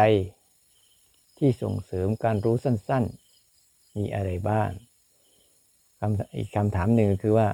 [0.00, 0.12] จัย
[1.38, 3.04] ที่ส่งเสริมการรู้สั้น
[3.50, 4.70] ๆ มีอะไรบ้าง
[5.98, 7.48] คำอีกคำถามหนึ่งคือว่า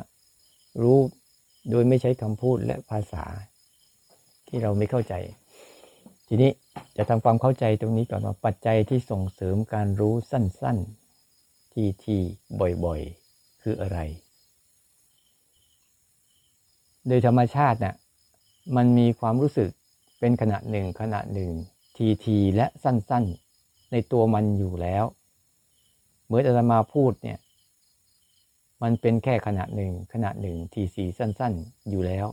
[0.83, 0.99] รู้
[1.71, 3.25] โดยไม่ใช้คำพูดและภาษา
[4.49, 5.15] ที่เราไม่เข้าใจ
[6.29, 6.51] ทีนี้
[6.97, 10.79] จะทำความเข้าใจตรงนี้ก่อนว่าปัจจัยที่ส่งเสริมการรู้สั้น
[11.27, 12.21] ๆ ที่ที่
[12.85, 13.99] บ่อยๆ คืออะไร
[17.07, 17.95] โดยธรรมชาติน่ะ
[18.77, 19.71] มันมีความรู้สึก
[20.19, 21.51] เป็นขณะหนึ่งขณะหนึ่ง
[21.97, 25.05] ทีทีและสั้นๆ ในตัวมันอยู่แล้ว
[26.27, 27.39] เมื่ออาตมาพูดเนี่ย
[28.83, 32.27] มันเป็นแค่ขณะหนึ่งขณะหนึ่งทีสีสั้นๆ อยู่แล้ว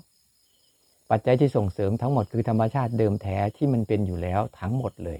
[1.09, 5.20] ปัจจัยที่ส่งเสริมทั้งหมดคือธรรมชาติเดิมแท้ที่มันเป็นอยู่แล้วทั้งหมดเลย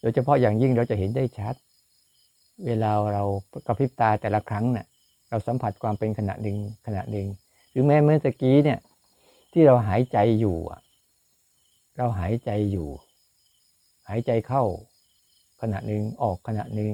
[0.00, 1.54] โดยเฉพาะอย่างยิ่งเราจะเห็นได้ชัด
[2.66, 3.24] เวลาเรา
[3.66, 4.86] กระพริบตาแต่ละครั้งเนี่ย
[5.30, 7.26] เราสัมผัสความเป็นขณะหนึ่งขณะหนึ่ง
[7.70, 8.78] หรือแม้เมื่อตะกี้เนี่ย
[9.52, 10.56] ที่เราหายใจอยู่
[11.96, 14.62] เราหายใจอยู่ายใจเข้า
[15.62, 16.92] ขณะหนึ่งออกขณะหนึ่ง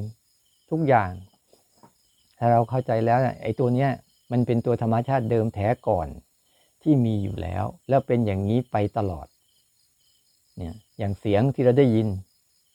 [0.70, 1.10] ทุกอย่าง
[2.38, 3.90] ถ้าเราเข้าใจแล้วไอ้ตัวเนี้ย
[4.32, 6.08] มันเป็นตัวธรรมชาติเดิมแท้ก่อน
[6.82, 9.26] ที่มีอยู่แล้ว แล้วเป็นอย่างนี้ไปตลอด
[10.56, 12.08] เนี่ยอย่างเสียงที่เราได้ยิน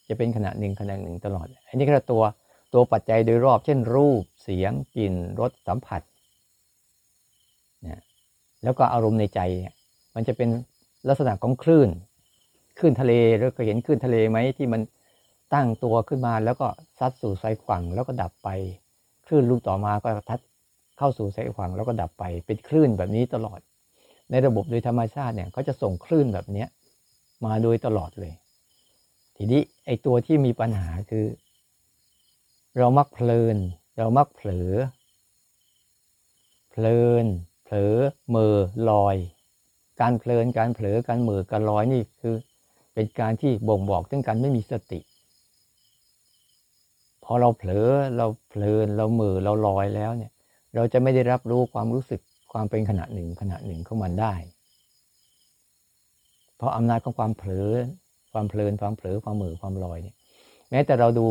[0.09, 2.23] จะเป็นขณะหนึ่งขณะหนึ่งตลอด อันนี้ก็ตัว
[2.73, 6.01] ตัวปัจจัยโดยรอบ เช่นรูปเสียงกลิ่นรสสัมผัส
[7.81, 7.99] เนี่ย
[8.63, 9.73] แล้วก็อารมณ์ในใจเนี่ย
[10.15, 10.49] มันจะเป็น
[11.07, 11.89] ลักษณะของคลื่น
[12.77, 14.81] คลื่นทะเลเราเคยเห็นคลื่นทะเลไหมที่มัน
[15.53, 16.67] ตั้งตัวขึ้นมาแล้วก็
[16.99, 18.49] ซัดสู่สายฝั่งแล้วก็ดับไป
[19.25, 20.39] คลื่นลูกต่อมาก็ทัด
[20.97, 23.59] เข้าสู่สายฝั่งแล้วก็ดับไป เป็นคลื่นแบบนี้ตลอด
[24.31, 26.67] ในระบบโดยธรรมชาติเนี่ยเขาจะส่งคลื่นแบบเนี้ย
[27.45, 28.33] มาโดยตลอดเลย
[29.37, 31.25] ทีนี้ไอตัวที่มีปัญหาคือ
[32.77, 33.57] เรามักเพลิน
[33.97, 34.71] เรามักเผลอ
[36.69, 37.25] เพลิน
[37.63, 37.95] เผลอ
[38.29, 38.57] เมอ
[38.89, 39.17] ลอย
[40.01, 42.35] การเพลินการเผลอการเมอการลอยนี่คือ
[42.93, 44.99] เป็นการที่บ่งบอกถึงการไม่มีสติ
[47.23, 50.31] พอเราเผลอเราเพลินเราเมือเราลอยแล้วเนี่ย
[50.75, 52.21] เราจะไม่ได้รับรู้ความรู้สึก
[52.53, 54.33] ความเป็นขณะหนึ่งขณะหนึ่งของมันได้
[56.57, 57.69] เพราะอำนาจของความเผลอ
[58.33, 60.15] ความเพลินความเผลอความเหม่อความลอยเนี่ย
[60.69, 61.27] แม้แต่เราดู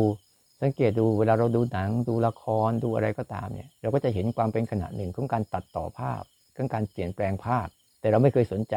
[0.61, 6.21] สังเกตดูเวลาเราดูหนังดูละครดูอะไรก็ตามเนี่ย เราก็จะเห็นความเป็นขณะหนึ่งของการตัดต่อภาพ
[6.55, 7.67] ของการเปลี่ยนแปลงภาพ
[7.99, 8.75] แต่เราไม่เคยสนใจ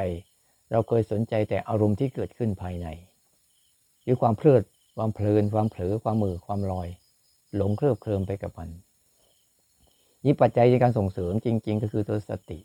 [0.71, 2.89] เราเคยสนใจแต่อารมณ์ที่เกิดขึ้นภายใน
[4.03, 4.63] หรือความเพลิด
[4.97, 6.89] ความเพลิน ความเผลอ ความมือ ความลอย
[7.57, 8.71] หลงเคลิบเคลิมไปกับมัน
[10.25, 12.59] นี่ปัจจัยในการส่งเสริมจริง ๆ ก็คือตัวสติ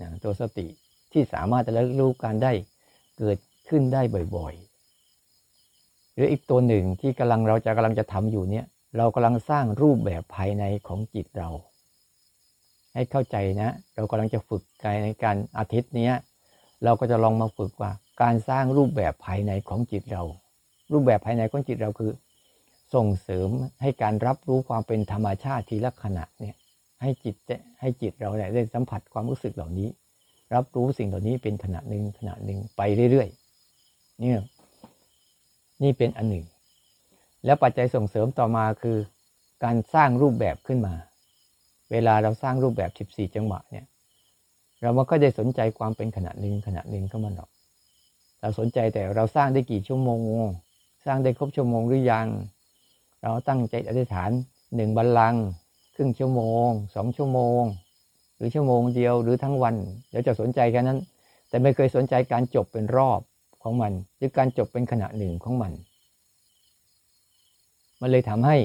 [0.00, 0.66] นะตัวสติ
[1.12, 2.52] ที่สามารถจะรู้การได้
[3.18, 3.38] เกิด
[3.68, 4.02] ขึ้นได้
[4.36, 8.64] บ่อยๆ หรืออีกตัวหนึ่งที่กำลังเราจะกำลังจะทำอยู่เนี่ย
[8.96, 11.50] เรากำลังสร้างรูปแบบภายในของจิตเรา
[12.94, 16.14] ให้เข้าใจนะ เรากำลังจะฝึกกายในการอาทิตย์เนี้ย
[16.84, 17.90] เราก็จะลองมาฝึกว่า
[18.22, 20.22] การสร้างรูปแบบภายในของจิตเรา
[20.92, 22.12] รูปแบบภายในของจิตเราคือ
[22.94, 23.48] ส่งเสริม
[23.82, 26.56] ให้การรับรู้ความเป็นธรรมชาติทีละขณะเนี่ย
[27.02, 27.34] ให้จิต
[27.80, 29.88] ให้จิตเราเนี่ยได้สัมผัสความรู้สึกเหล่านี้
[30.54, 34.40] รับรู้สิ่งเหล่านี้เป็นขณะหนึ่งขณะหนึ่งไปเรื่อยๆเนี่ย
[35.82, 36.44] นี่เป็นอันหนึ่ง
[37.44, 38.98] แล้วปัจจัยส่งเสริมต่อมาคือ
[39.64, 40.94] การสร้างรูปแบบขึ้นมา
[41.92, 43.84] เวลาเราสร้างรูปแบบ 14 จังหวะเนี่ย
[44.84, 47.50] เราไม่ก็ได้สนใจความเป็นขณะหนึ่งขณะหนึ่งก็มันหรอก
[48.40, 50.10] เราสนใจแต่เราสร้างได้กี่ชั่วโม
[50.42, 50.44] ง
[51.04, 52.26] สร้างได้ครบชั่วโมงหรือยัง
[53.22, 54.30] เราตั้งใจอธิษฐาน
[54.76, 55.42] หนึ่งบัลลังก์
[55.94, 57.62] ครึ่งชั่วโมงสองชั่วโมง
[58.36, 59.74] หรือชั่วโมงเดียวหรือทั้งวัน
[60.10, 60.98] เราจะสนใจแค่นั้น
[61.48, 63.20] แต่ไม่เคยสนใจการจบเป็นรอบ
[63.62, 65.72] ของมัน หรือการจบเป็นขณะหนึ่งของมัน
[68.00, 68.56] มันเลยทำให้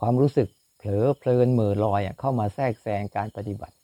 [0.00, 3.74] ความรู้สึกเผลอเพลินเมื่อลอยเข้ามาแทรกแซงการปฏิบัติ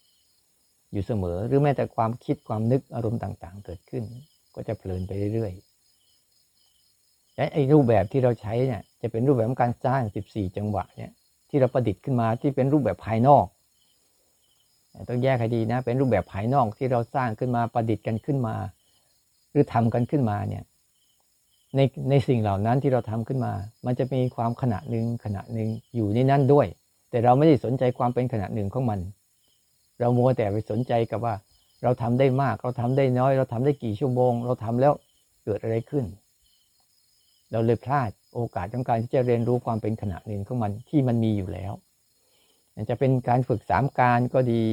[0.92, 4.04] อยู่เสมอ หรือแม้แต่ความคิดความนึกอารมณ์ต่าง ๆ เกิดขึ้น
[4.54, 11.10] ก็จะเพลินไปเรื่อยๆและไอ้รูปแบบที่เราใช้เนี่ยจะเป็นรูปแบบของการสร้าง 14 จังหวะเนี่ย
[11.48, 13.46] ที่เราประดิษฐ์ขึ้นมาที่เป็นรูปแบบภายนอก
[15.08, 18.54] ต้องแยกให้ดีนะ เป็นรูปแบบภายนอกที่เราสร้างขึ้นมาประดิษฐ์กันขึ้นมา
[19.50, 20.64] หรือทำกันขึ้นมาเนี่ย
[21.76, 21.80] ใน
[22.10, 23.52] ในสิ่งเหล่านั้นที่เราทำขึ้นมา
[23.86, 26.66] มันจะมีความขณะหนึ่งขณะหนึ่งอยู่ในนั้นด้วย
[27.10, 29.00] แต่เราไม่ได้สนใจความเป็นขณะหนึ่งของมัน
[30.00, 31.34] เรามัวแต่ไปสนใจกับว่า
[31.82, 34.92] เราทำได้มาก เราทำได้น้อย เราทำได้กี่ชั่วโมง เราทำแล้ว
[35.44, 36.04] เกิดอะไรขึ้น
[37.52, 41.72] เราเลยพลาดโอกาสของการที่จะเรียนรู้ความเป็นขณะหนึ่งของมันที่มันมีอยู่แล้ว
[42.90, 44.64] จะเป็นการฝึกสามการก็ดี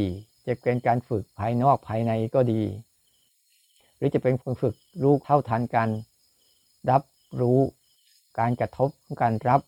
[0.48, 2.62] จะเป็นการฝึกภายนอกภายในก็ดี
[3.98, 5.89] หรือจะเป็นการฝึกรู้เท่าทันการ
[6.89, 7.04] รับ
[7.42, 7.60] รู้
[8.39, 9.62] การกระทบของการรับ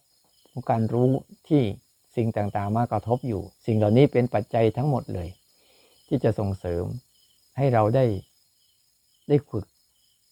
[0.51, 1.09] ของการรู้
[1.48, 1.62] ที่
[2.15, 5.27] สิ่งต่างๆมากระทบอยู่ สิ่งเหล่านี้เป็นปัจจัยทั้งหมดเลย
[6.07, 6.86] ที่จะส่งเสริม
[7.57, 8.06] ให้เราได้
[9.30, 9.65] ได้ฝึก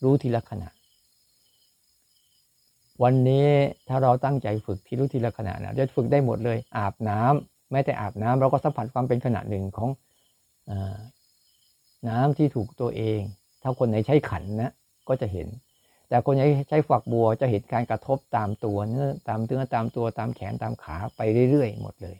[0.04, 0.70] รู้ทีละขณะ
[3.04, 3.50] วันนี้
[3.88, 9.90] ถ้าเราตั้งใจฝึกที่รู้ทีละขณะนะจะฝึกได้หมดเลย อาบน้ำแม้แต่อาบน้ำเราก็สัมผัสความเป็นขณะหนึ่งของ
[10.70, 10.72] อ
[12.10, 13.22] น้ำที่ถูกตัวเอง
[13.62, 14.72] ถ้าคนไหนใช้ขันนะ
[15.08, 15.48] ก็จะเห็น
[16.10, 22.16] แต่คนไหนใช้ฝักบัวจะเห็นการกระทบตามตัวเนื้อตามเนื้อตามตัวตามแขนตามขาไปเรื่อยๆหมดเลย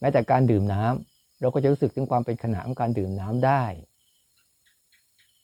[0.00, 1.13] แม้แต่การดื่มน้ำ
[1.44, 3.64] เราก็จะรู้สึกถึงความเป็นขณะของการดื่มน้ำได้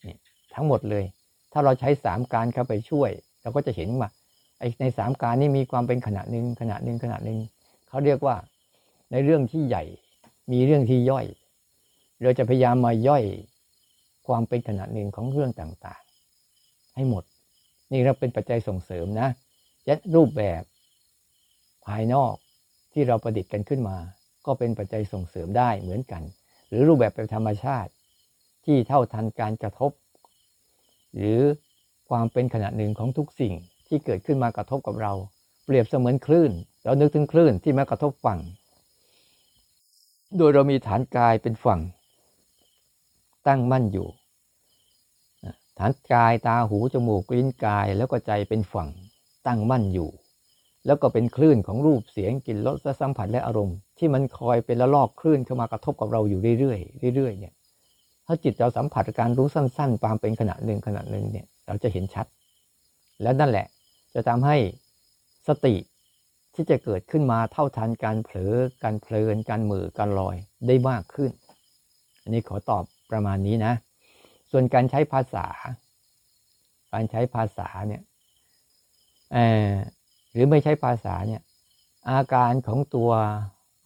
[0.05, 0.15] นี่
[0.53, 1.05] ทั้งหมดเลย
[1.51, 3.09] ถ้าเราใช้สามการเข้าไปช่วย
[3.41, 4.09] เราก็จะเห็นว่า
[4.59, 7.39] ไอในสามการนี้มีความเป็นขณะหนึ่งขณะหนึ่งขณะหนึ่ง
[7.87, 8.35] เขาเรียกว่า
[9.11, 9.83] ในเรื่องที่ใหญ่
[10.51, 11.25] มีเรื่องที่ย่อย
[12.21, 13.23] เราจะพยายามมาย่อย
[14.27, 17.23] ความเป็นขณะหนึ่งของเรื่องต่างๆ ให้หมด
[17.91, 19.27] นี่เราเป็นปัจจัยส่งเสริมนะ
[19.87, 20.63] ยัดรูปแบบ
[21.85, 22.33] ภายนอก
[22.93, 23.97] ที่เราประดิษฐ์กันขึ้นมา
[24.45, 26.23] ก็เป็นปัจจัยส่งเสริมได้เหมือนกัน
[26.69, 27.91] หรือรูปแบบเป็นธรรมชาติ
[28.65, 29.91] ที่เท่าทันการกระทบ
[31.15, 31.39] หรือ
[32.09, 33.53] ความเป็นขณะหนึ่งของทุกสิ่ง
[33.87, 35.13] ที่เกิดขึ้นมากระทบกับเรา
[35.65, 36.51] เปรียบเสมือนคลื่น
[36.83, 38.39] เรานึกถึงคลื่นที่มากระทบฝั่ง
[40.37, 41.79] โดยเรามีฐานกายเป็นฝั่ง
[43.47, 44.07] ตั้งมั่นอยู่
[45.79, 48.89] ฐานกายตาหูจมูกลิ้นกายแล้วก็ใจเป็นฝั่ง
[49.47, 50.09] ตั้งมั่นอยู่
[50.85, 56.75] แล้วก็เป็นคลื่นของรูปเสียงกลิ่นรสสัมผัสและอารมณ์ ที่มันคอยเป็นละลอกคลื่นเข้ามากระทบกับเราอยู่เรื่อ
[57.11, 57.53] ยๆเรื่อยๆเนี่ย
[58.27, 62.25] ถ้าจิตเราสัมผัสการรู้สั้นๆ ความเป็นขณะหนึ่งขณะหนึ่งเนี่ยเราจะเห็นชัด
[63.21, 63.67] และนั่นแหละ
[64.13, 64.57] จะทำให้
[65.47, 65.75] สติ
[66.55, 68.53] ที่จะเกิดขึ้นมาเท่าทันการเผลอ
[68.83, 70.35] การเพลินการมือการลอย
[70.67, 71.31] ได้มากขึ้น
[72.21, 73.73] อันนี้ขอตอบประมาณนี้นะ
[74.51, 75.45] ส่วนการใช้ภาษา
[76.93, 78.01] การใช้ภาษาเนี่ย
[80.31, 81.41] หรือไม่ใช้ภาษาเนี่ย
[82.09, 83.11] อาการของตัว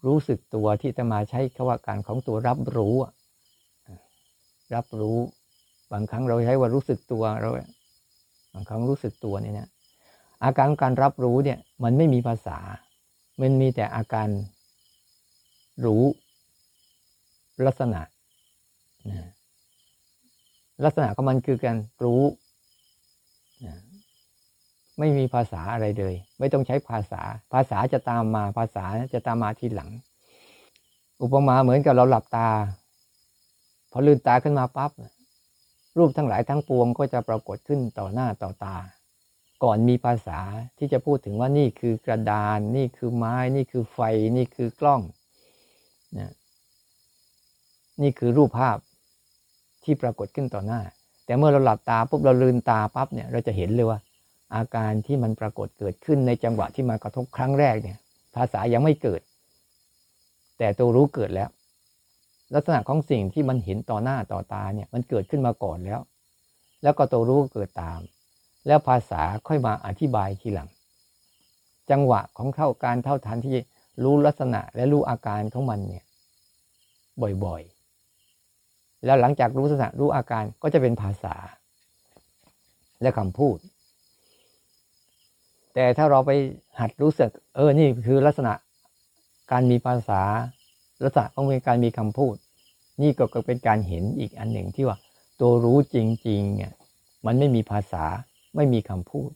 [0.06, 2.96] รู้สึกตัวที่จะมาใช้คำว่าการของตัวรับรู้
[4.74, 5.18] รับรู้
[5.92, 7.50] บางครั้งเราใช้ว่ารู้สึกตัวเรา
[8.54, 9.70] บางครั้งรู้สึกตัวเนี่ยนะ
[10.44, 12.58] อาการการรับรู้เนี่ยมันไม่มีภาษา
[13.42, 14.28] มันมีแต่อาการ
[15.86, 16.04] รู้
[17.66, 18.02] ลักษณะ
[20.84, 22.22] ลักษณะของมันคือการรู้
[25.00, 27.22] ไม่มีภาษาอะไรเลย ไม่ต้องใช้ภาษา
[27.54, 29.90] ภาษาจะตามมาภาษาจะตามมาทีหลัง
[31.22, 32.50] อุปมาเหมือนกับเราหลับตา
[33.92, 34.92] พอลืมตาขึ้นมาปั๊บ
[35.98, 38.76] รูปทั้งหลายทั้งปวงก็จะปรากฏขึ้นต่อหน้าต่อตา
[39.64, 40.40] ก่อนมีภาษา
[40.78, 44.00] ที่จะพูดถึงว่านี่คือกระดาน นี่คือไม้ นี่คือไฟ
[44.38, 45.02] นี่คือกล้อง
[46.18, 46.34] นะ
[48.02, 48.78] นี่คือรูปภาพ
[49.84, 50.82] ที่ปรากฏขึ้นต่อหน้า
[51.26, 54.00] แต่เมื่อเราหลับตาปุ๊บเราลืมตาปั๊บเนี่ย เราจะเห็นเลยว่า
[54.56, 57.98] อาการที่มันปรากฏเกิดขึ้นในจังหวะที่มากระทบครั้งแรกเนี่ย
[58.36, 59.22] ภาษายังไม่เกิด
[60.58, 61.50] แต่ตัวรู้เกิดแล้ว
[62.54, 66.00] ลักษณะของสิ่งที่มันเห็นต่อหน้าต่อตาเนี่ยมันเกิดขึ้นมาก่อนแล้ว
[66.84, 68.00] แล้วก็ตัวรู้เกิดตาม
[68.68, 70.70] แล้วภาษาค่อยมาอธิบายทีหลัง
[71.92, 73.58] จังหวะของเท่าการเท่าทันที่
[74.04, 76.04] รู้ลักษณะและรู้อาการของมันเนี่ย
[77.44, 81.36] บ่อยๆ แล้วหลังจากรู้ลักษณะรู้อาการก็จะเป็นภาษา
[83.02, 83.58] และคำพูด
[85.76, 86.32] แต่ถ้าเราไป
[86.80, 88.54] หัดรู้สึก เออนี่คือลักษณะ
[89.52, 90.22] การมีภาษา
[91.04, 92.36] ลักษณะของการมีคำพูด
[93.02, 94.98] นี่ก็เป็นการเห็นอีกอันหนึ่งที่ว่า
[95.40, 96.74] ตัวรู้จริงๆเนี่ย
[97.26, 98.04] มันไม่มีภาษา
[98.56, 99.32] ไม่มีคำพูด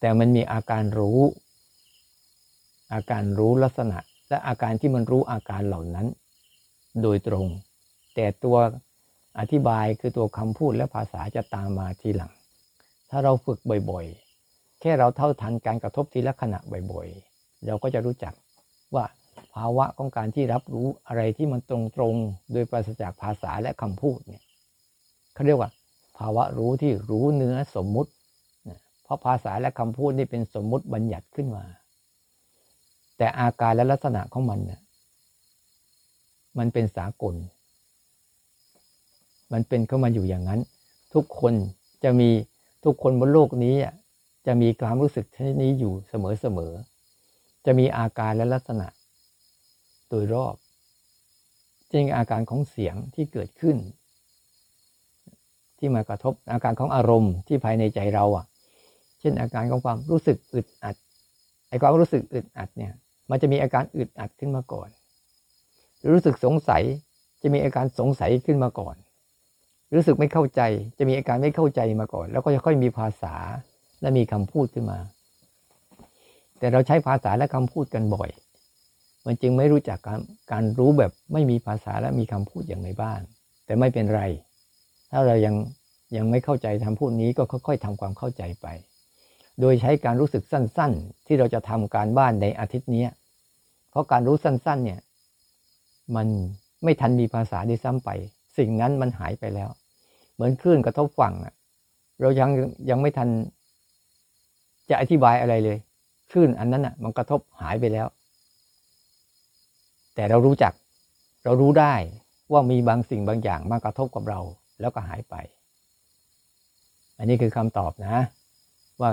[0.00, 1.20] แต่มันมีอาการรู้
[2.92, 6.06] อาการรู้ลักษณะ และอาการที่มันรู้อาการเหล่านั้น
[7.02, 7.46] โดยตรง
[8.14, 8.56] แต่ตัว
[9.38, 12.32] อธิบายคือตัวคำพูดและภาษาจะตามมาทีหลัง
[13.10, 13.58] ถ้าเราฝึก
[13.90, 14.27] บ่อยๆ
[14.80, 16.58] แค่เราเท่าทันการกระทบทีละขณะ
[16.92, 18.34] บ่อยๆ เราก็จะรู้จัก
[18.94, 19.04] ว่า
[19.54, 24.42] ภาวะของการที่รับรู้อะไรที่มันตรงๆ โดยปราศจากภาษาและคำพูดเนี่ย
[25.34, 25.70] เขาเรียกว่า
[26.18, 28.10] ภาวะรู้ที่รู้เนื้อสมมุติ
[29.02, 31.64] เพราะภาษาและคำพูดนี่เป็นสมมุติบัญญัติขึ้นมา
[33.16, 34.80] แต่อาการและลักษณะของมันเนี่ย
[36.58, 37.34] มันเป็นสากล
[39.52, 40.60] มันเป็นเข้ามาอยู่อย่างนั้น
[41.14, 41.54] ทุกคน
[42.04, 42.30] จะมี
[42.84, 43.74] ทุกคนบนโลกนี้
[44.48, 48.86] จะมีความรู้สึกชนิดนี้อยู่เสมอๆ จะมีอาการและลักษณะ
[50.08, 50.54] โดยรอบ
[51.92, 53.76] จริงอาการของเสียงที่เกิดขึ้น
[55.78, 58.46] ที่มากระทบอาการของอารมณ์ที่ภายในใจเราอะ
[59.20, 60.96] เช่นอาการของความรู้สึกอึดอัด
[61.68, 62.92] ไอ้ความรู้สึกอึดอัดเนี่ย
[63.30, 64.88] มันจะมีอาการอึดอัดขึ้นมาก่อน
[65.98, 66.82] หรือรู้สึกสงสัย
[67.42, 68.96] จะมีอาการสงสัยขึ้นมาก่อน
[69.94, 70.60] รู้สึกไม่เข้าใจ
[70.98, 73.34] จะมีอาการไม่เข้าใจมาก่อน แล้วก็จะค่อยมีภาษา
[74.00, 74.98] และมีคำพูดขึ้นมา
[76.58, 78.30] แต่เราใช้ภาษาและคำพูดกันบ่อย
[79.26, 80.20] มันจึงไม่รู้จักการ
[80.52, 83.18] การรู้แบบไม่มีภาษาและมีคำพูดอย่างไรบ้าง
[83.64, 84.22] แต่ไม่เป็นไร
[85.10, 85.54] ถ้าเรายัง
[86.16, 88.66] ยังไม่เข้าใจทำพูดนี้ก็ค่อยๆทำความเข้าใจไป
[89.60, 93.06] โดยใช้การรู้สึกสั้น ๆ ที่เราจะทำการบ้านในอาทิตย์นี้
[93.90, 95.00] เพราะการรู้สั้น ๆ เนี่ย
[96.16, 96.26] มัน
[96.84, 98.10] ไม่ทันมีภาษาที่ซ้ำไป
[98.58, 99.68] สิ่งนั้นมันหายไปแล้ว
[100.34, 101.54] เหมือนคลื่นกระทบฝั่งอะ
[102.20, 102.50] เรายัง
[102.90, 103.28] ยังไม่ทัน
[104.90, 105.78] จะอธิบายอะไรเลย
[106.30, 108.06] คลื่นอันนั้นอะ มันกระทบหายไปแล้ว
[110.14, 110.72] แต่เรารู้จัก
[111.44, 111.94] เรารู้ได้
[112.52, 114.40] ว่ามีบางสิ่งบางอย่างมากระทบกับเรา
[114.80, 115.34] แล้วก็หายไป
[117.18, 118.16] อันนี้คือคำตอบนะ
[119.00, 119.10] ว่า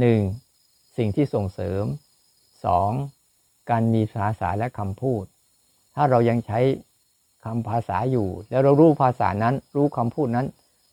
[0.00, 0.20] หนึ่ง
[0.96, 1.84] สิ่งที่ส่งเสริม
[2.64, 2.90] สอง
[3.70, 5.24] การมีภาษาและคำพูด
[5.94, 6.60] ถ้าเรายังใช้
[7.44, 10.46] คำภาษาอยู่ แล้วเรารู้ภาษานั้น รู้คำพูดนั้น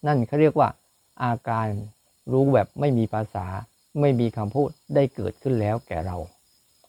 [0.07, 0.69] นั่นเขาเรียกว่า
[1.23, 1.67] อาการ
[2.31, 3.45] รู้แบบไม่มีภาษา
[4.01, 6.17] ไม่มีคำพูดได้เกิดขึ้นแล้วแก่เรา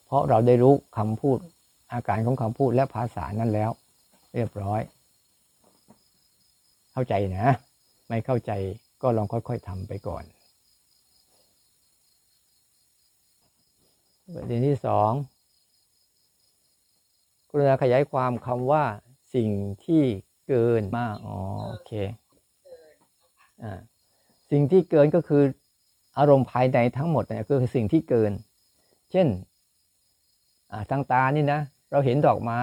[0.07, 1.38] เพราะเราได้รู้คำพูด
[1.93, 3.71] อาการของคำพูดและภาษานั้นแล้ว
[4.35, 4.81] เรียบร้อย
[6.93, 7.49] เข้าใจนะ
[8.09, 8.52] ไม่เข้าใจ
[9.02, 10.25] ก็ลองค่อยๆทำไปก่อน
[14.35, 15.12] ประเด็นที่สอง
[17.50, 18.85] กรุณาขยายความคำว่า
[19.35, 19.50] สิ่ง
[19.85, 20.02] ที่
[20.49, 21.38] เกินมาก อ๋อ
[21.69, 21.93] โอเค
[23.62, 23.81] อ่า
[24.50, 25.43] สิ่งที่เกินก็คือ
[26.19, 28.33] อารมณ์ภายในทั้งหมดเนี่ยคือสิ่งที่เกิน
[29.11, 29.26] เช่น
[30.91, 31.61] ทางตานี่นะ
[31.91, 32.62] เราเห็นดอกไม้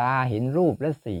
[0.00, 1.16] ตาเห็นรูปและสี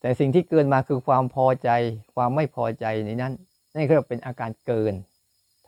[0.00, 1.70] แต่สิ่งที่เกินมาคือความพอใจ
[2.14, 3.32] ความไม่พอใจในนั้น
[3.74, 4.94] นั่นคือเป็นอาการเกิน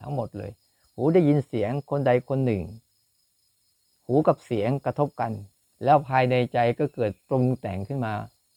[0.01, 0.51] ทั้งหมดเลย
[0.95, 2.63] หูได้ยินเสียงคนใดคนหนึ่ง
[4.07, 5.31] หูกับเสียงกระทบกัน
[5.83, 8.13] แล้วภายในใจก็เกิดปรุงแต่งขึ้นมา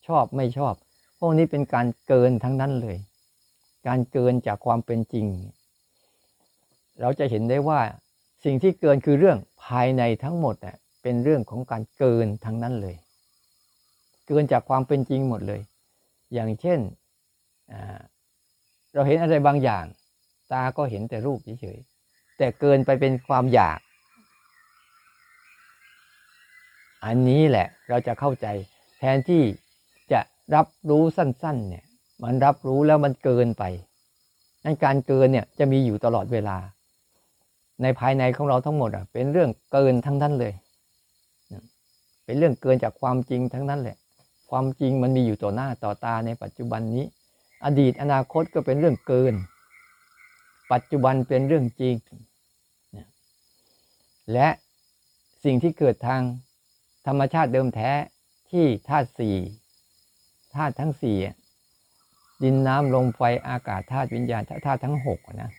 [0.06, 0.74] ชอบไม่ชอบ
[1.18, 2.96] พวกนี้เป็นการเกินทั้งนั้นเลย
[3.86, 5.26] การเกินจากความเป็นจริง
[7.00, 7.80] เราจะเห็นได้ว่า
[8.44, 10.56] สิ่งที่เกินคือเรื่องภายในทั้งหมด
[11.02, 12.96] เป็นเรื่องของการเกินทั้งนั้นเลย
[14.28, 15.60] เกินจากความเป็นจริงหมดเลย
[16.32, 16.80] อย่างเช่น
[18.94, 19.84] เราเห็นอะไรบางอย่าง
[20.52, 21.78] ตาก็เห็นแต่รูปเฉย
[22.38, 23.78] แต่เกินไปเป็นความอยาก
[27.04, 28.46] อันนี้แหละเราจะเข้าใจ
[28.98, 29.42] แทนที่
[30.12, 30.20] จะ
[30.54, 31.83] รับรู้สั้น ๆ เนี่ย
[32.22, 33.64] มันรับรู้แล้วมันเกินไป
[34.64, 36.56] นั่นการเกินเนี่ยจะมีอยู่ตลอดเวลา
[37.82, 40.52] ในภายในของเราทั้งหมดอะ เป็นเรื่องเกินทั้งนั้นเลย
[42.24, 43.96] เป็นเรื่องเกินจากความจริงทั้งนั้นแหละ
[44.50, 47.04] ความจริงมันมีอยู่ต่อหน้าต่อตาในปัจจุบันนี้
[47.64, 49.34] อดีตอนาคตก็เป็นเรื่องเกิน
[50.72, 51.94] ปัจจุบันเป็นเรื่องจริง
[54.32, 54.48] และ
[55.44, 56.22] สิ่งที่เกิดทาง
[57.06, 57.90] ธรรมชาติเดิมแท้
[58.50, 59.36] ที่ธาตุสี่
[60.54, 61.16] ธาตุทั้งสี่
[62.42, 65.50] ดินน้ำลมไฟอากาศธาตุวิญญาณธาตุทั้งหกนะ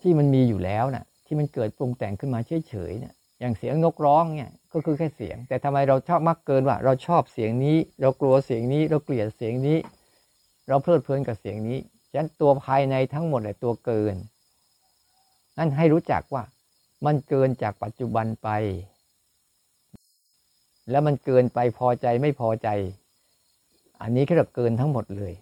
[0.00, 9.78] ที่มันมีอยู่แล้วนะที่มันเกิดปรุงแต่งขึ้นมาเฉยๆเนี่ยอย่างเสียงนกร้องเนี่ยก็คือแค่เสียง แต่ทำไมเราชอบมักเกินว่า เราชอบเสียงนี้ เรากลัวเสียงนี้ เราเกลียดเสียงนี้
[10.68, 11.78] เราเพลิดเพลินกับเสียงนี้
[12.10, 14.14] ฉะนั้นตัวภายในทั้งหมดเลยตัวเกิน
[15.58, 16.42] นั่นให้รู้จักว่า
[17.06, 18.48] มันเกินจากปัจจุบันไป
[20.90, 22.68] แล้วมันเกินไปพอใจไม่พอใจ
[24.02, 25.32] อันนี้คือเกินทั้งหมดเลย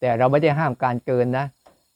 [0.00, 1.46] แต่เราไม่ได้ห้ามการเกินนะ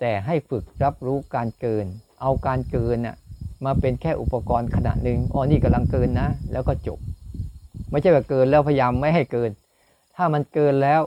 [0.00, 1.87] แต่ให้ฝึกรับรู้การเกิน
[2.21, 3.16] เอาการเกินน่ะ
[3.64, 6.99] มาเป็นแค่อุปกรณ์ขนาดหนึ่งอ๋อนี่กำลังเกินนะ แล้วก็จบ
[7.90, 9.50] ไม่ใช่ว่าเกินแล้วพยายามไม่ให้เกิน
[10.14, 11.00] ถ้ามันเกินแล้ว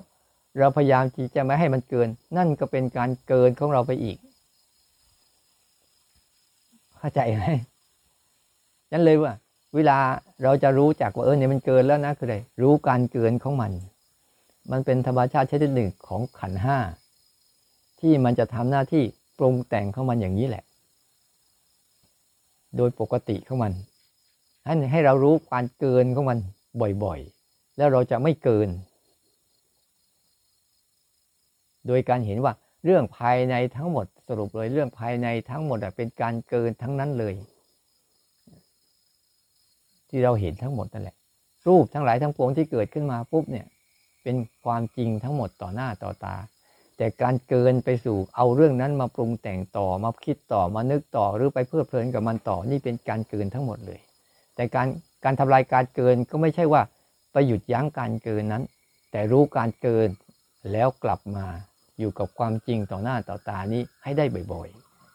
[0.58, 2.08] เราพยายามที่จะไม่ให้มันเกิน
[2.38, 4.18] นั่นก็เป็นการเกินของเราไปอีก
[6.98, 7.44] เข้าใจไหม
[8.92, 9.34] นั่นเลยว่า
[9.76, 9.98] เวลา
[10.44, 13.72] เราจะรู้จักว่าเออเนี่ยมันเกินแล้วนะคืออะไรรู้การเกินของมัน
[14.72, 16.78] มันเป็นธรรมชาติชนิดหนึ่งของขันห้า
[18.00, 19.04] ที่มันจะทำหน้าที่
[19.38, 20.64] ปรุงแต่งของมันอย่างนี้แหละ
[22.78, 23.74] โดยปกติของมัน
[24.66, 26.38] ให้ให้เรารู้การเกินของมัน
[27.04, 28.70] บ่อยๆ แล้วเราจะไม่เกิน
[31.88, 32.54] โดยการเห็นว่า
[32.86, 37.34] เรื่องภายในทั้งหมดสรุปเลยเรื่องภายในทั้งหมดเป็นการเกินทั้งนั้นเลย
[40.10, 41.16] ที่เราเห็นทั้งหมดนั่นแหละ
[41.68, 43.66] รูปทั้งหลายทั้งปวงที่เกิดขึ้นมาปุ๊บเนี่ย
[44.26, 46.36] เป็นความจริงทั้งหมดต่อหน้าต่อตา
[46.98, 54.00] แต่การเกินไปสู่เอาเรื่องนั้นมาปรุงแต่งต่อมาคิดต่อมานึกต่อหรือไปเพลิดเพลินกับมันต่อนี่เป็นการเกินทั้งหมดเลย
[54.56, 54.88] แต่การ
[55.24, 56.82] การทำลายการเกินก็ไม่ใช่ว่า
[57.32, 58.64] ไปหยุดยั้งการเกินนั้น
[59.12, 60.10] แต่รู้การเกิน
[60.72, 61.46] แล้วกลับมา
[62.00, 64.70] อยู่กับความจริงต่อหน้าต่อตานี้ให้ได้บ่อย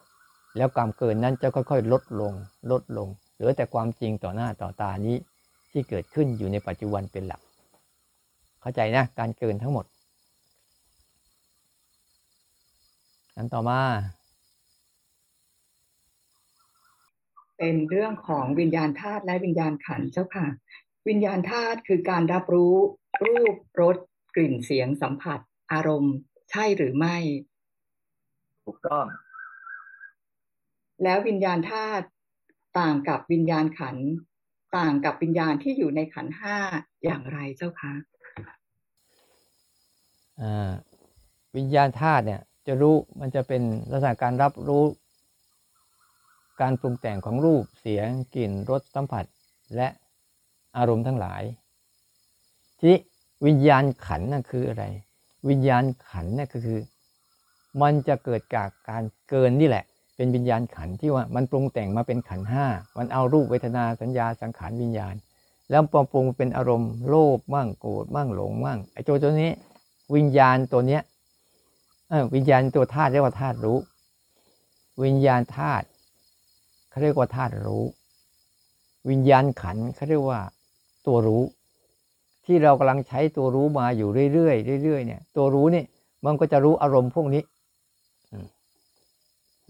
[0.05, 2.33] ๆ แล้วความเกินนั้นจะค่อยๆ ลดลง
[2.71, 5.17] ลดลง เหลือแต่ความจริงต่อหน้าต่อตานี้
[5.73, 7.41] ที่เกิดขึ้นอยู่ในปัจจุบันเป็นหลัก
[8.61, 9.87] เข้าใจนะ การเกินทั้งหมด
[13.37, 13.81] อันต่อมา
[17.59, 20.47] เป็นเรื่องของวิญญาณธาตุและวิญญาณขันเจ้าค่ะ
[21.09, 22.75] วิญญาณธาตุคือการรับรู้
[23.23, 23.97] รูปรส
[24.35, 25.41] กลิ่นเสียงสัมผัส
[25.73, 26.15] อารมณ์
[26.51, 27.17] ใช่หรือไม่
[28.65, 29.07] ถูกต้อง
[31.03, 32.07] แล้ววิญญาณธาตุ
[32.79, 34.07] ต่างกับวิญญาณขันธ์
[34.77, 36.57] ต่างกับวิญญาณที่อยู่ในขันธ์ห้า
[37.05, 38.20] อย่างไรเจ้าคะอ่า
[41.57, 44.85] วิญญาณธาตุเนี่ยจะรู้มันจะเป็นลักษณะการรับรู้
[46.61, 49.25] การปรุงแต่งของรูปเสียงกลิ่นรสสัมผัส
[49.77, 49.89] และ
[50.77, 51.43] อารมณ์ทั้งหลาย
[52.79, 52.99] ทีนี้
[53.47, 54.85] วิญญาณขันนั่นคืออะไร
[55.49, 56.81] วิญญาณขันนี่ยก็คือ
[57.83, 59.85] มันจะเกิดจากการเกินนี่แหละ
[60.17, 62.67] เป็นวิญญาณขันที่ว่ามันปรุงแต่งมาเป็นขันห้า
[62.99, 65.15] มันเอารูปเวทนาสัญญาสังขารวิญญาณ
[65.71, 69.53] แล้วปรุงปรุงเป็นอารมณ์โลภมั่งโกรธมั่งหลงมั่งไอ้ตัวตัวนี้
[70.15, 71.03] วิญญาณตัวเนี้ย
[72.09, 73.79] เออวิญญาณตัวธาตุเรียกว่าธาตุรู้
[75.05, 75.87] วิญญาณธาตุ
[76.91, 77.85] เขาเรียกว่าธาตุรู้
[79.11, 80.41] วิญญาณขันเขาเรียกว่า
[81.07, 81.43] ตัวรู้
[82.45, 85.85] ที่เรากำลังใช้ตัวรู้มาอยู่เรื่อยๆเรื่อยๆเนี่ย ตัวรู้นี่
[86.25, 87.43] มันก็จะรู้อารมณ์พวกนี้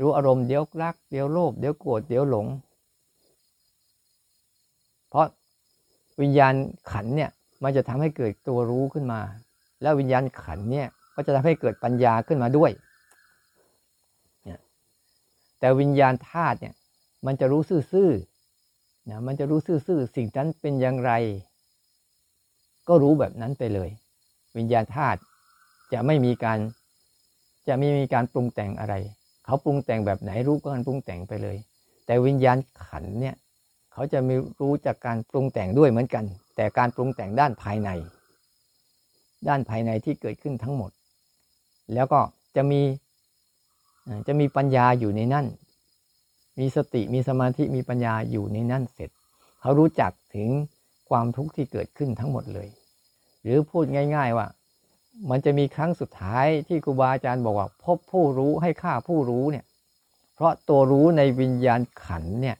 [0.01, 2.47] รู้อารมณ์เดี๋ยวรัก เดี๋ยวโลภเดี๋ยวโกรธเดี๋ยวหลง
[5.09, 5.27] เพราะ
[6.21, 6.55] วิญญาณ
[6.91, 7.31] ขันเนี่ย
[7.63, 9.21] มันจะทำให้เกิดตัวรู้ขึ้นมา
[9.83, 12.71] แล้ววิญญาณขันเนี่ยก็จะทำให้เกิดปัญญาขึ้นมาด้วย
[14.45, 14.61] เนี่ย
[15.59, 16.75] แต่วิญญาณธาตุเนี่ย
[17.27, 21.13] มันจะรู้ซื่อๆนะมันจะรู้ซื่อๆสิ่งนั้นเป็นอย่างไร
[22.89, 23.91] ก็รู้แบบนั้นไปเลย
[24.57, 25.19] วิญญาณธาตุ
[25.93, 26.59] จะไม่มีการ
[27.69, 28.95] จะไม่มีการปรุงแต่งอะไร
[29.45, 31.57] เขาปรุงแต่งแบบไหนรู้ก็การปรุงแต่งไปเลย
[32.07, 33.37] แต่วิญญาณขันเนี่ย
[33.93, 36.25] เขาจะมีรู้จากการปรุงแต่งด้วยเหมือนกัน
[36.57, 37.91] แต่การปรุงแต่งด้านภายใน
[39.49, 40.91] ด้านภายในที่เกิดขึ้นทั้งหมด
[41.95, 42.21] แล้วก็
[42.57, 42.81] จะมี
[44.27, 45.47] จะมีปัญญาอยู่ในนั่น
[46.59, 49.11] มีสติมีสมาธิมีปัญญาอยู่ในนั่นเสร็จ
[49.61, 50.49] เขารู้จักถึง
[51.09, 52.69] ความทุกข์ที่เกิดขึ้นทั้งหมดเลย
[53.43, 53.85] หรือพูด
[54.17, 54.47] ง่าย ๆว่า
[55.31, 59.65] มันจะมีครั้งสุดท้ายที่ครูบาอาจารย์บอกว่า พบผู้รู้ให้ฆ่าผู้รู้เนี่ย
[60.35, 62.57] เพราะตัวรู้ในวิญญาณขันเนี่ย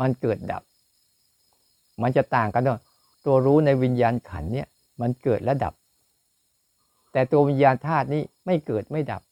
[0.00, 0.62] มันเกิดดับ
[2.02, 2.80] มันจะต่างกันด้วย
[3.26, 4.68] ตัวรู้ในวิญญาณขันเนี่ย
[5.00, 5.74] มันเกิดและดับ
[7.12, 9.22] แต่ตัววิญญาณธาตุนี้ไม่เกิดไม่ดับ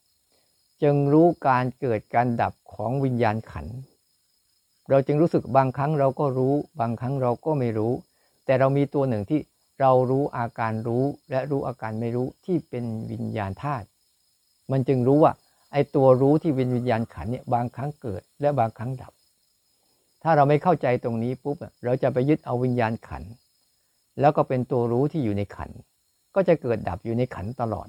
[0.82, 3.66] จึงรู้การเกิดการดับของวิญญาณขัน
[4.90, 7.92] เราจึงรู้สึกบางครั้งเราก็รู้ บางครั้งเราก็ไม่รู้
[8.44, 9.40] แต่เรามีตัวหนึ่งที่
[9.80, 13.86] เรารู้อาการรู้และรู้อาการไม่รู้ที่เป็นวิญญาณธาตุ
[14.70, 15.32] มันจึงรู้ว่า
[15.72, 19.12] ไอ้ตัวรู้ที่เป็นวิญญาณขันเนี่ยบางครั้งเกิดและบางครั้งดับ
[20.22, 23.22] ถ้าเราไม่เข้าใจตรงนี้ปุ๊บเราจะไปยึดเอาวิญญาณขัน
[24.20, 25.70] แล้วก็เป็นตัวรู้ที่อยู่ในขัน
[26.34, 27.88] ก็จะเกิดดับอยู่ในขันตลอด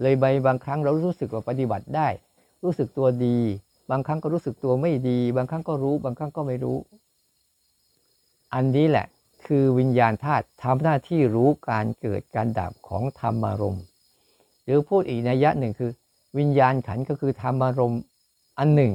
[0.00, 2.08] เลยใบบางครั้งเรารู้สึกว่าปฏิบัติได้
[2.64, 3.38] รู้สึกตัวดี
[3.90, 6.78] บางครั้งก็รู้สึกตัวไม่ดี บางครั้งก็รู้ บางครั้งก็ไม่รู้
[8.54, 9.06] อันนี้แหละ
[9.46, 13.84] คือวิญญาณธาตุทำหน้าที่รู้การเกิดการดับของธรรมารมณ์
[14.64, 15.90] หรือพูดอีกนัยยะหนึ่งคือ
[16.38, 18.00] วิญญาณขันก็คือธรรมารมณ์
[18.58, 18.92] อันหนึ่ง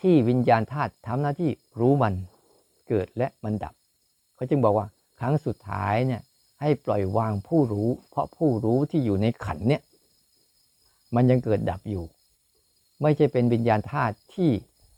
[0.00, 2.14] ที่วิญญาณธาตุทำหน้าที่รู้มัน
[2.88, 3.74] เกิดและมันดับ
[4.34, 4.86] เขาจึงบอกว่า
[5.20, 6.22] ครั้งสุดท้ายเนี่ย
[6.60, 9.82] ให้ปล่อยวางผู้รู้ เพราะผู้รู้ที่อยู่ในขันเนี่ย
[11.14, 12.04] มันยังเกิดดับอยู่
[13.02, 14.50] ไม่ใช่เป็นวิญญาณธาตุที่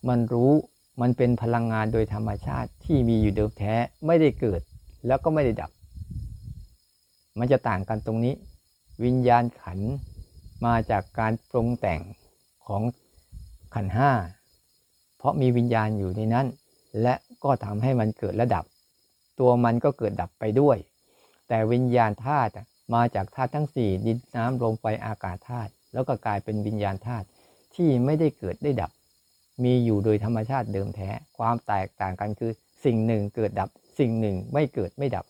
[0.09, 0.53] มันรู้
[1.01, 3.75] มันเป็นพลังงานโดยธรรมชาติที่มีอยู่เดิมแท้
[4.07, 4.61] ไม่ได้เกิด
[5.07, 5.70] แล้วก็ไม่ได้ดับ
[7.38, 8.35] มันจะต่างกันตรงนี้
[9.05, 9.79] วิญญาณขัน
[10.66, 12.01] มาจากการปรุงแต่ง
[12.66, 12.83] ของ
[13.75, 14.11] ขันห้า
[15.16, 16.46] เพราะมีวิญญาณอยู่ในนั้น
[17.03, 18.64] และก็ทำให้มันเกิดและดับ
[19.40, 20.77] ตัวมันก็เกิดดับไปด้วย
[21.49, 22.53] แต่วิญญาณธาตุ
[22.94, 27.27] มาจากธาตุทั้งสี่ดินน้ำลมไฟอากาศธาตุแล้วก็กลายเป็นวิญญาณธาตุ
[27.75, 28.90] ที่ไม่ได้เกิดได้ดับ
[29.64, 32.53] มีอยู่โดยธรรมชาติเดิมแท้ ความแตกต่างกันคือ
[32.85, 33.68] สิ่งหนึ่งเกิดดับ
[33.99, 35.27] สิ่งหนึ่งไม่เกิดไม่ดับ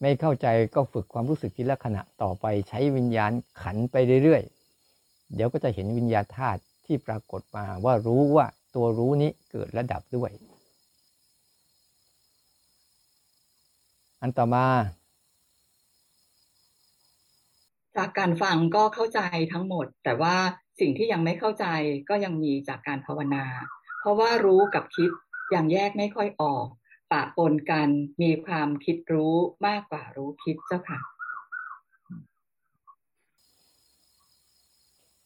[0.00, 10.30] ไม่เข้าใจก็ฝึกความรู้สึกทีละขณะต่อไปใช้วิญญาณขันไปเรื่อยๆ เดี๋ยวก็จะเห็นวิญญาณธาตุที่ปรากฏมาว่ารู้ว่าตัวรู้นี้เกิดและดับด้วย
[14.22, 14.66] อันต่อมา
[17.96, 19.20] จากการฟังก็เข้าใจ
[19.52, 20.36] ทั้งหมด แต่ว่า
[20.80, 21.66] สิ่งที่ยังไม่เข้าใจ
[22.08, 23.44] ก็ยังมีจากการภาวนา
[24.00, 25.10] เพราะว่ารู้กับคิด
[25.54, 26.66] ยังแยกไม่ค่อยออก
[27.12, 27.88] ปะปนกัน
[28.22, 29.34] มีความคิดรู้
[29.66, 31.00] มากกว่ารู้คิดเจ้าค่ะ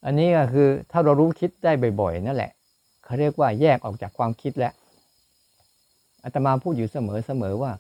[0.04, 2.52] อันนี้ก็คือถ้าเรารู้คิดได้บ่อย ๆ นั่นแหละ
[3.04, 4.74] เขาเรียกว่าแยกออกจากความคิดแล้ว
[6.24, 7.72] อาตมาพูดอยู่เสมอๆว่า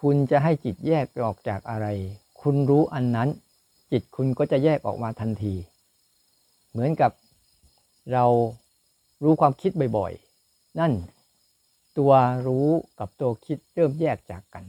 [0.00, 1.86] คุณจะให้จิตแยกไปออกจากอะไร
[2.40, 3.28] คุณรู้อันนั้น
[3.92, 5.54] จิตคุณก็จะแยกออกมาทันที
[6.70, 7.12] เหมือนกับ
[8.12, 8.24] เรา
[9.24, 10.92] รู้ความคิดบ่อยๆ นั่น
[11.98, 12.12] ตัว
[12.46, 12.66] รู้
[12.98, 14.64] กับตัวคิดเริ่มแยกจากกัน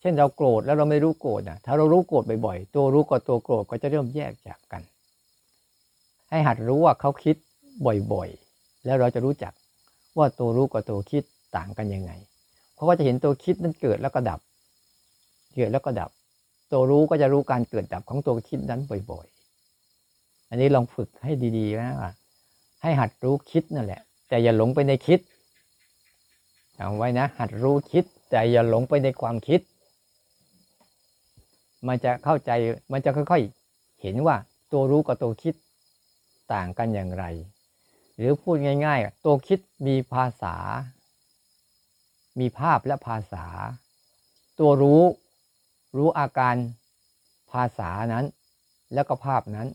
[0.00, 4.82] เช่นเราโกรธแล้วเราไม่รู้โกรธนะถ้าเรารู้โกรธบ่อยๆ ตัวรู้กับตัวโกรธก็จะเริ่มแยกจากกัน
[6.30, 7.36] ให้หัดรู้ว่าเขาคิด
[8.12, 9.52] บ่อยๆ แล้วเราจะรู้จัก
[10.18, 11.22] ว่าตัวรู้กับตัวคิด
[11.56, 12.12] ต่างกันยังไง
[12.82, 14.40] เขาก็จะเห็นตัวคิดนั้นเกิดแล้วก็ดับ
[15.54, 16.10] เกิดแล้วก็ดับ
[16.72, 22.14] ตัวรู้ก็จะรู้การเกิดดับของตัวคิดนั้นบ่อยๆ อันนี้ลองฝึกให้ดีๆนะ
[22.82, 25.20] ให้หัดรู้คิดนั่นแหละ แต่อย่าหลงไปในคิด
[26.78, 29.60] จำไว้นะ หัดรู้คิด แต่อย่าหลงไปในความคิด
[31.86, 32.50] มันจะเข้าใจ
[32.92, 34.36] มันจะค่อยๆ เห็นว่า
[34.72, 35.54] ตัวรู้กับตัวคิด
[36.52, 37.24] ต่างกันอย่างไร
[38.16, 40.56] หรือพูดง่าย ๆ ตัวคิดมีภาษา
[42.40, 43.46] มีภาพและภาษา
[44.60, 45.02] ตัวรู้
[45.96, 46.54] รู้อาการ
[47.52, 48.24] ภาษานั้น
[48.94, 49.68] แล้วก็ภาพนั้น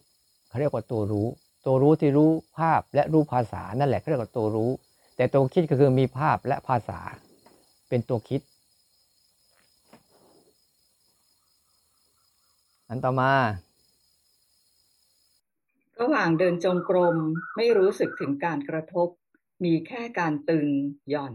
[0.47, 1.27] เขาเรียกว่าตัวรู้
[1.65, 4.71] ตัวรู้ที่รู้ภาพและรู้ภาษานั่นแหละเขาเรียกว่าตัวรู้
[5.15, 6.99] แต่ตัวคิดก็คือมีภาพและภาษา
[7.89, 8.41] เป็นตัวคิด
[12.89, 13.33] อันต่อมา
[16.01, 17.17] ระหว่างเดินจงกรม
[17.55, 19.09] ไม่รู้สึกถึงการกระทบ
[19.63, 20.67] มีแค่การตึง
[21.09, 21.33] หย่อน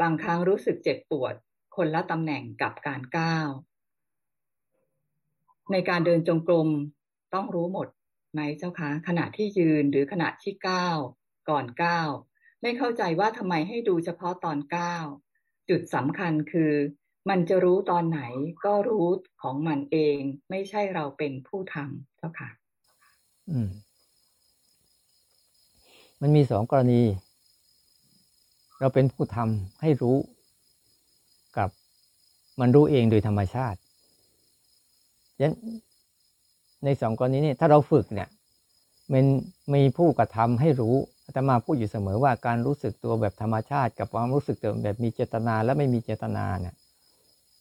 [0.00, 1.34] บางครั้งรู้สึกเจ็บปวด
[1.76, 3.48] คนละตำแหน่งกับการก้าว
[5.72, 6.68] ในการเดินจงกรม
[7.34, 7.88] ต้องรู้หมด
[8.32, 10.98] ไหมเจ้าคะขณะที่ยืนหรือขณะที่ก้าว
[11.50, 12.08] ก่อนก้าว
[12.62, 15.06] ไม่เข้าใจว่าทำไมให้ดูเฉพาะตอนก้าว
[15.68, 16.72] จุดสำคัญคือ
[17.30, 18.20] มันจะรู้ตอนไหน
[18.64, 19.06] ก็รู้
[19.42, 20.18] ของมันเอง
[20.50, 22.48] ไม่ใช่เราเป็นผู้ทำเจ้าค่ะ
[23.50, 23.68] อืม
[26.20, 27.02] มันมีสองกรณี
[28.80, 30.16] เราเป็นผู้ทำให้รู้
[31.56, 31.68] กับ
[32.60, 33.78] มันรู้เองโดยธรรมชาติ
[35.40, 35.52] ยัน
[36.84, 38.28] ในสองกรณีนี้ถ้าเราฝึกเนี่ย
[39.12, 39.24] มัน
[39.74, 40.94] มีผู้กระทำให้รู้
[41.26, 46.74] อาตมาพูดอยู่เสมอว่าการรู้สึกตัวแบบธรรมชาติ กับความรู้สึกตัวแบบมีเจตนาและไม่มีเจตนาเนี่ย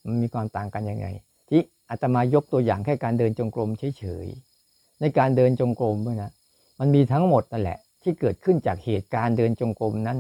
[0.06, 1.08] มันมีความต่างกันยังไง
[1.50, 6.32] ที่อาตมายกตัวอย่างแค่การเดินจงกรมเฉยๆในการเดินจงกรมด้วยนะ
[6.80, 10.18] มันมีทั้งหมดนั่นแหละ ที่เกิดขึ้นจากเหตุการณ์เดินจงกรมนั้น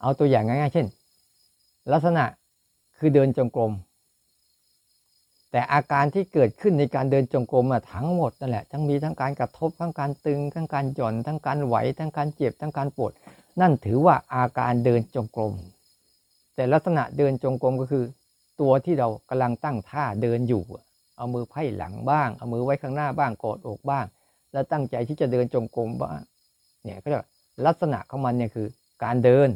[0.00, 0.86] เอาตัวอย่างง่ายๆ เช่น
[1.92, 2.24] ลักษณะ
[2.98, 3.72] คือเดินจงกรม
[5.50, 13.12] แต่อาการที่เกิดขึ้นในการเดินจงกรมอะทั้งหมดนั่นแหละทั้งมีทั้งการกระทบทั้งการตึง ทั้งการหย่อน ทั้งการไหว ทั้งการเจ็บ ทั้งการปวด
[13.60, 15.52] นั่นถือว่าอาการเดินจงกรม
[16.54, 18.04] แต่ลักษณะเดินจงกรมก็คือ
[18.60, 20.62] ตัวที่เรากำลังตั้งท่าเดินอยู่
[21.16, 24.06] เอามือไพ่หลังบ้าง เอามือไว้ข้างหน้าบ้างกอดอกบ้าง
[24.52, 26.18] แล้วตั้งใจที่จะเดินจงกรมบ้าง
[26.84, 27.20] เนี่ยก็จะ
[27.66, 28.66] ลักษณะของมันเนี่ยคือ
[29.04, 29.48] การเดิน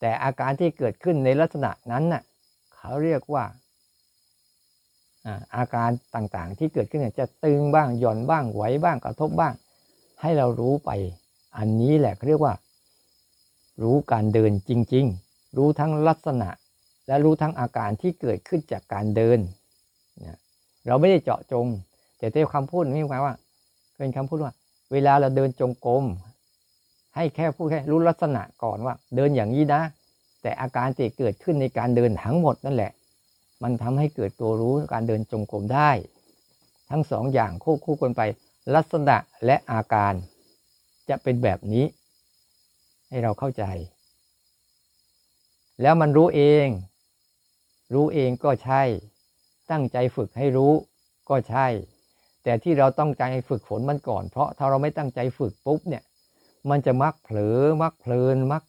[0.00, 2.22] แต่อาการที่เกิดขึ้นในลักษณะนั้นน่ะ
[2.74, 3.44] เขาเรียกว่า
[5.56, 9.54] อาการต่างๆ ที่เกิดขึ้นจะตึงบ้างหย่อนบ้างไหวบ้างกระทบบ้าง
[10.20, 10.90] ให้เรารู้ไป
[11.56, 12.54] อันนี้แหละเขาเรียกว่า
[13.82, 16.48] รู้การเดินจริง ๆ รู้ทั้งลักษณะ
[17.06, 19.38] และรู้ทั้งอาการที่เกิดขึ้นจากการเดิน
[20.86, 21.66] เราไม่ได้เจาะจง
[22.18, 23.34] แต่เต้คำพูดนี่หมายว่า
[23.96, 24.52] เป็นคำพูดว่า
[24.92, 26.04] เวลาเราเดินจงกรม
[27.16, 29.82] ให้แค่พูดแค่รู้ลักษณะก่อนว่า เดินอย่างนี้นะ
[30.42, 32.92] แต่อาการที่เกิดขึ้นในการเดินทั้งหมดนั่นแหละ
[33.62, 35.90] มันทำให้เกิดตัวรู้การเดินจงกรมได้
[36.90, 38.22] ทั้งสองอย่างควบคู่กันไป
[38.74, 40.14] ลักษณะและอาการ
[41.08, 41.84] จะเป็นแบบนี้
[43.08, 43.64] ให้เราเข้าใจ
[45.82, 46.66] แล้วมันรู้เอง
[47.94, 48.82] รู้เองก็ใช่
[49.70, 50.72] ตั้งใจฝึกให้รู้
[51.30, 51.66] ก็ใช่
[52.44, 56.02] แต่ที่เราต้องใจฝึกฝนมันก่อน เพราะถ้าเราไม่ตั้งใจฝึกปุ๊บเนี่ย
[56.70, 58.62] มันจะมักเผลอมักเพลินมัก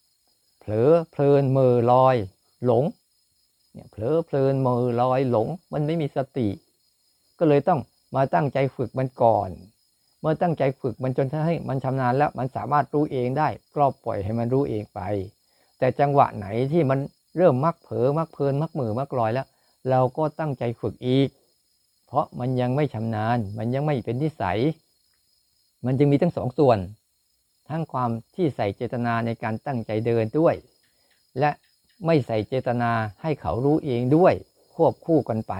[0.59, 2.15] เผลอเพลินเมอลอย
[2.65, 2.83] หลง
[3.73, 6.49] เนี่ยเผลอเพลินมือลอยหลง มันไม่มีสติ
[7.39, 7.79] ก็เลยต้อง
[8.15, 9.49] มาตั้งใจฝึกมันก่อน
[10.19, 14.99] เมื่อตั้งใจฝึกมันจนให้มันชำนาญแล้วมันสามารถรู้เองได้ก็ปล่อยให้มันรู้เองไป
[15.79, 16.99] แต่จังหวะไหนที่มัน
[17.37, 19.47] เริ่มมักเผลอมักเพลินมักมือมักลอยแล้ว
[19.89, 21.29] เราก็ตั้งใจฝึกอีก
[22.07, 24.59] เพราะมันยังไม่ชำนาญ มันยังไม่เป็นนิสัย
[25.85, 26.77] มันจึงมีทั้งสองส่วน
[27.69, 30.55] ทั้งความที่ใส่เจตนาในการตั้งใจเดินด้วย
[31.39, 31.51] และ
[32.05, 34.33] ไม่ใส่เจตนาให้เขารู้เองด้วย
[34.75, 35.53] ควบคู่กันไป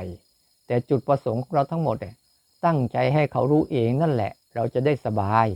[0.67, 2.15] แต่จุดประสงค์ของเราทั้งหมดเนี่ย
[2.65, 5.47] ตั้งใจให้เขารู้เองนั่นแหละ เราจะได้สบาย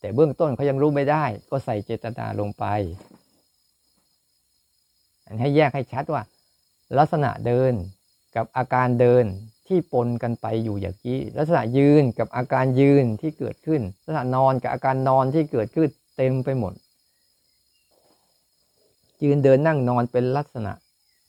[0.00, 2.64] แต่เบื้องต้นเขายังรู้ไม่ได้ ก็ใส่เจตนาลงไป
[5.40, 6.22] ให้แยกให้ชัดว่า
[6.98, 7.72] ลักษณะเดิน
[8.36, 9.24] กับอาการเดิน
[9.68, 16.72] ที่ปนกันไปอยู่อย่างนี้ลักษณะยืนกับอาการยืนที่เกิดขึ้น ลักษณะนอนกับอาการนอนที่เกิดขึ้นเต็มไปหมด
[19.24, 20.72] ยืนเดินนั่งนอนเป็นลักษณะ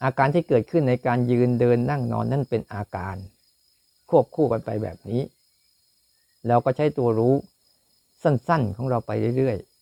[0.03, 3.15] อาการที่เกิดขึ้นในการยืนเดินนั่งนอนนั่นเป็นอาการ
[4.09, 5.21] ควบคู่กันไปแบบนี้
[6.47, 7.33] เราก็ใช้ตัวรู้
[8.23, 9.77] สั้นๆของเราไปเรื่อยๆ